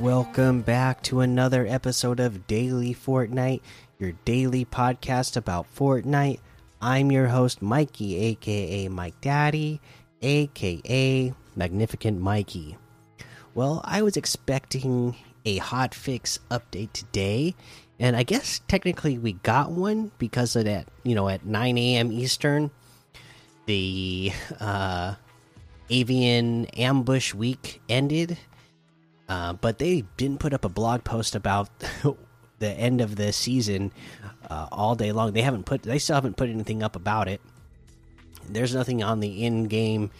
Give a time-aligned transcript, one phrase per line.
[0.00, 3.60] Welcome back to another episode of Daily Fortnite,
[3.98, 6.40] your daily podcast about Fortnite.
[6.80, 9.78] I'm your host, Mikey, aka Mike Daddy,
[10.22, 12.78] aka Magnificent Mikey.
[13.54, 17.54] Well, I was expecting a hot fix update today,
[17.98, 22.10] and I guess technically we got one because of that, you know, at 9 a.m.
[22.10, 22.70] Eastern,
[23.66, 25.16] the uh,
[25.90, 28.38] avian ambush week ended
[29.30, 31.70] uh, but they didn't put up a blog post about
[32.58, 33.92] the end of the season
[34.50, 35.32] uh, all day long.
[35.32, 35.84] They haven't put.
[35.84, 37.40] They still haven't put anything up about it.
[38.48, 40.10] There's nothing on the in-game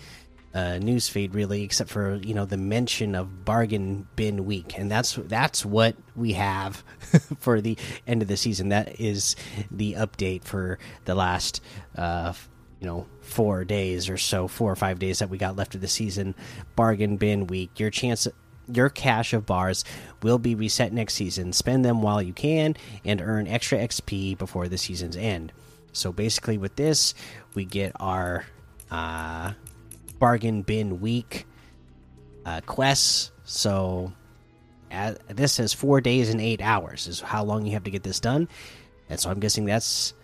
[0.54, 4.88] uh, news feed really, except for you know the mention of bargain bin week, and
[4.88, 6.84] that's that's what we have
[7.40, 7.76] for the
[8.06, 8.68] end of the season.
[8.68, 9.34] That is
[9.72, 11.60] the update for the last.
[11.96, 12.32] Uh,
[12.78, 15.82] you know, four days or so, four or five days that we got left of
[15.82, 16.34] the season.
[16.76, 17.78] Bargain bin week.
[17.78, 18.26] Your chance
[18.74, 19.84] your cache of bars
[20.22, 21.52] will be reset next season.
[21.52, 25.52] Spend them while you can and earn extra XP before the season's end.
[25.92, 27.14] So basically, with this,
[27.54, 28.44] we get our
[28.90, 29.52] uh,
[30.18, 31.46] bargain bin week
[32.44, 33.32] uh, quests.
[33.44, 34.12] So
[35.28, 38.20] this says four days and eight hours is how long you have to get this
[38.20, 38.48] done.
[39.08, 40.14] And so I'm guessing that's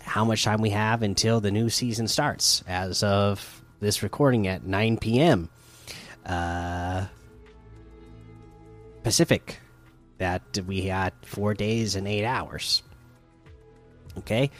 [0.00, 4.64] how much time we have until the new season starts as of this recording at
[4.64, 5.48] 9 p.m.
[6.26, 7.06] Uh,
[9.02, 9.60] Pacific
[10.18, 12.82] that we had four days and eight hours.
[14.18, 14.50] Okay,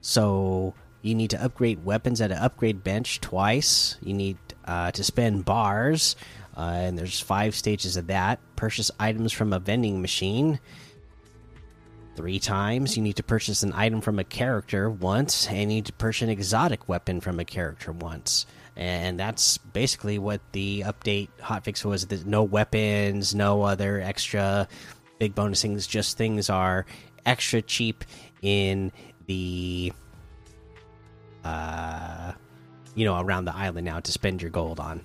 [0.00, 3.96] so you need to upgrade weapons at an upgrade bench twice.
[4.02, 6.16] You need uh, to spend bars,
[6.56, 8.38] uh, and there's five stages of that.
[8.56, 10.60] Purchase items from a vending machine
[12.16, 12.96] three times.
[12.96, 16.22] You need to purchase an item from a character once, and you need to purchase
[16.22, 18.44] an exotic weapon from a character once
[18.78, 22.06] and that's basically what the update hotfix was.
[22.24, 24.68] No weapons, no other extra
[25.18, 25.86] big bonus things.
[25.86, 26.86] Just things are
[27.26, 28.04] extra cheap
[28.40, 28.92] in
[29.26, 29.92] the,
[31.42, 32.32] uh,
[32.94, 35.04] you know, around the island now to spend your gold on.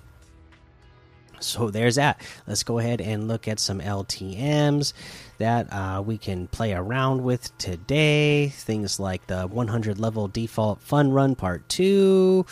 [1.40, 2.20] So there's that.
[2.46, 4.92] Let's go ahead and look at some LTMs
[5.38, 8.48] that uh, we can play around with today.
[8.48, 12.46] Things like the 100 level default fun run part two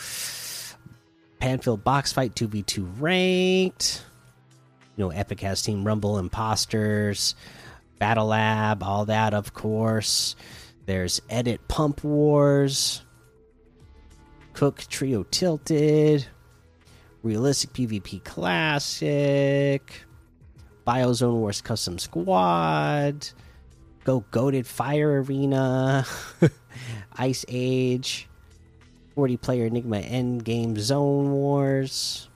[1.43, 4.05] Pandvil box fight 2v2 ranked.
[4.95, 7.35] You know, Epic has Team Rumble Imposters,
[7.99, 10.37] Battle Lab, all that, of course.
[10.85, 13.03] There's Edit Pump Wars,
[14.53, 16.25] Cook Trio Tilted,
[17.23, 20.05] Realistic PvP Classic,
[20.87, 23.27] Biozone Wars Custom Squad,
[24.05, 26.05] Go Goaded Fire Arena,
[27.17, 28.29] Ice Age,
[29.15, 32.29] 40 player Enigma Endgame Zone Wars,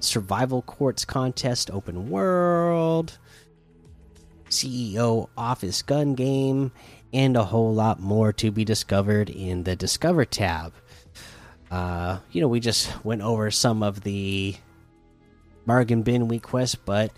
[0.00, 3.18] Survival Courts Contest Open World,
[4.48, 6.70] CEO Office Gun Game,
[7.12, 10.72] and a whole lot more to be discovered in the Discover tab.
[11.70, 14.56] Uh, you know, we just went over some of the
[15.66, 17.12] bargain bin week quest, but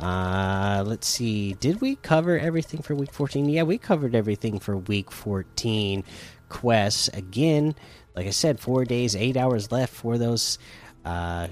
[0.00, 1.54] uh, let's see.
[1.54, 3.48] Did we cover everything for week 14?
[3.48, 6.04] Yeah, we covered everything for week 14
[6.48, 7.08] quests.
[7.08, 7.74] Again,
[8.14, 10.58] like I said, four days, eight hours left for those
[11.04, 11.48] uh,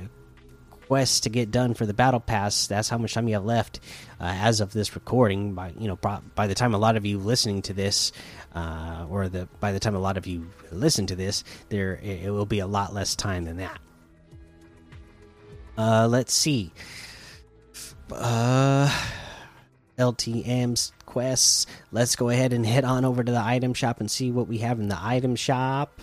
[0.86, 2.66] quests to get done for the battle pass.
[2.66, 3.80] That's how much time you have left
[4.20, 5.54] uh, as of this recording.
[5.54, 8.12] By you know, by the time a lot of you listening to this,
[8.54, 12.30] uh, or the by the time a lot of you listen to this, there it
[12.30, 13.78] will be a lot less time than that.
[15.76, 16.72] Uh, let's see.
[18.12, 18.90] Uh,
[19.98, 21.66] LTM's quests.
[21.92, 24.58] Let's go ahead and head on over to the item shop and see what we
[24.58, 26.00] have in the item shop.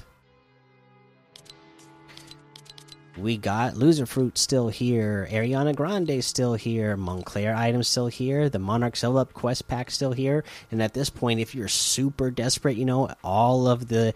[3.17, 8.57] We got Loser Fruit still here, Ariana Grande still here, Montclair items still here, the
[8.57, 10.45] Monarch Sell Up quest pack still here.
[10.71, 14.13] And at this point, if you're super desperate, you know, all of the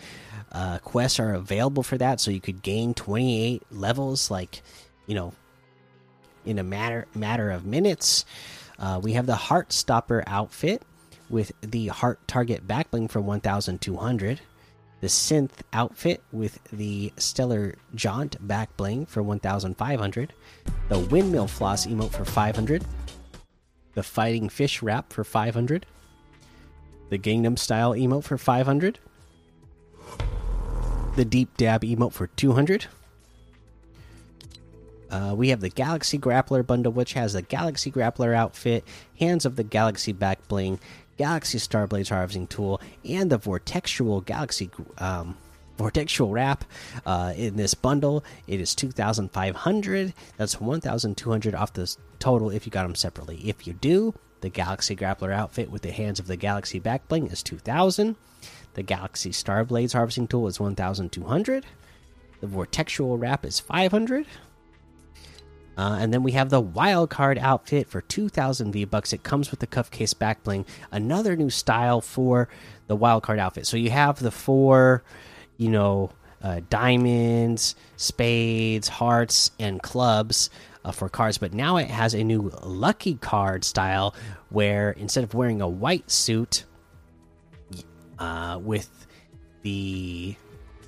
[0.53, 2.21] uh, quests are available for that.
[2.21, 4.61] So you could gain 28 levels, like,
[5.07, 5.33] you know,
[6.45, 8.25] in a matter matter of minutes.
[8.77, 10.83] Uh, we have the Heart Stopper outfit
[11.29, 14.41] with the Heart Target backbling for 1,200.
[15.01, 20.33] The Synth outfit with the Stellar Jaunt backbling for 1,500.
[20.89, 22.83] The Windmill Floss emote for 500.
[23.93, 25.85] The Fighting Fish wrap for 500.
[27.09, 28.99] The Gangnam Style emote for 500.
[31.15, 32.87] The Deep Dab emote for 200
[35.09, 38.83] uh, we have the Galaxy Grappler bundle, which has the Galaxy Grappler outfit,
[39.19, 40.79] Hands of the Galaxy back bling,
[41.17, 45.37] Galaxy Starblades harvesting tool, and the Vortexual Galaxy um,
[45.77, 46.65] Vortexual Wrap
[47.05, 48.23] uh, in this bundle.
[48.47, 50.13] It is 2,500.
[50.37, 53.41] That's 1,200 off the total if you got them separately.
[53.43, 57.27] If you do, the Galaxy Grappler outfit with the Hands of the Galaxy back bling
[57.27, 58.15] is 2,000.
[58.73, 61.65] The Galaxy Star Blades harvesting tool is 1,200.
[62.41, 64.25] The Vortexual Wrap is 500.
[65.77, 69.13] Uh, and then we have the wild card outfit for 2,000 V bucks.
[69.13, 72.47] It comes with the cuff case back bling, another new style for
[72.87, 73.67] the wild card outfit.
[73.67, 75.03] So you have the four,
[75.57, 76.11] you know,
[76.41, 80.49] uh, diamonds, spades, hearts, and clubs
[80.83, 84.13] uh, for cards, but now it has a new lucky card style
[84.49, 86.65] where instead of wearing a white suit
[88.19, 89.07] uh, with
[89.63, 90.35] the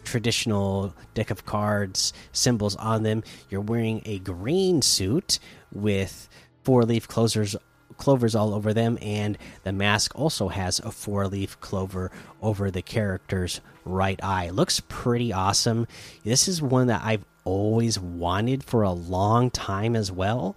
[0.07, 3.23] traditional deck of cards symbols on them.
[3.49, 5.39] You're wearing a green suit
[5.71, 6.29] with
[6.63, 7.55] four leaf closers
[7.97, 12.11] clovers all over them and the mask also has a four leaf clover
[12.43, 14.49] over the character's right eye.
[14.51, 15.87] Looks pretty awesome.
[16.23, 20.55] This is one that i've always wanted for a long time as well.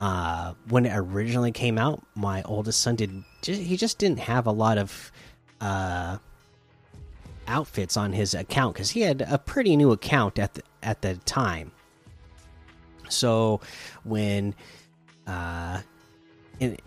[0.00, 3.10] Uh, when it originally came out my oldest son did
[3.42, 5.12] he just didn't have a lot of
[5.60, 6.16] uh,
[7.50, 11.16] outfits on his account because he had a pretty new account at the, at the
[11.16, 11.72] time.
[13.08, 13.60] So
[14.04, 14.54] when
[15.26, 15.80] uh,
[16.58, 16.78] in,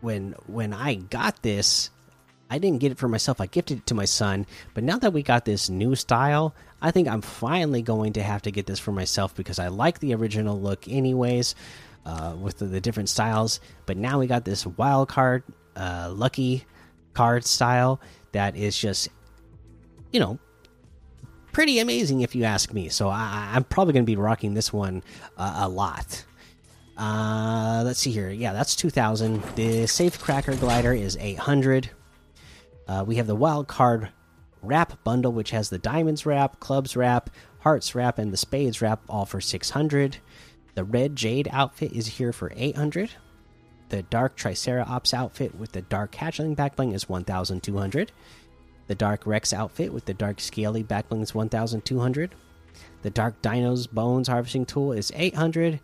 [0.00, 1.90] when when I got this,
[2.48, 3.40] I didn't get it for myself.
[3.40, 4.46] I gifted it to my son.
[4.74, 8.42] But now that we got this new style, I think I'm finally going to have
[8.42, 11.54] to get this for myself because I like the original look, anyways,
[12.06, 13.60] uh, with the, the, different styles.
[13.86, 15.42] But now we got this wild card,
[15.76, 16.64] uh, lucky
[17.12, 18.00] card style
[18.32, 19.08] that is just
[20.12, 20.38] you know,
[21.52, 22.88] pretty amazing if you ask me.
[22.88, 25.02] So I, am probably going to be rocking this one
[25.36, 26.24] uh, a lot.
[26.96, 28.30] Uh, let's see here.
[28.30, 29.42] Yeah, that's 2,000.
[29.56, 31.90] The Safe Cracker Glider is 800.
[32.86, 34.10] Uh, we have the Wild Card
[34.62, 37.30] Wrap Bundle, which has the Diamonds Wrap, Clubs Wrap,
[37.60, 40.18] Hearts Wrap, and the Spades Wrap, all for 600.
[40.74, 43.12] The Red Jade outfit is here for 800.
[43.88, 48.12] The Dark Triceratops outfit with the Dark Hatchling backbling is 1,200.
[48.90, 52.34] The Dark Rex outfit with the Dark Scaly backbling is 1200.
[53.02, 55.78] The Dark Dino's Bones harvesting tool is 800.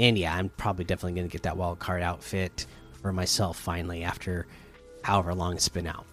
[0.00, 2.66] And yeah, I'm probably definitely going to get that wild card outfit
[3.00, 4.48] for myself finally after
[5.04, 6.04] however long it's been out.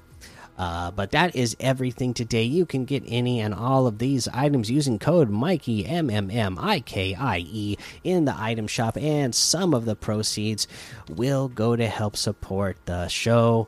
[0.55, 2.43] Uh, but that is everything today.
[2.43, 6.59] You can get any and all of these items using code Mikey M M M
[6.59, 10.67] I K I E in the item shop, and some of the proceeds
[11.09, 13.67] will go to help support the show.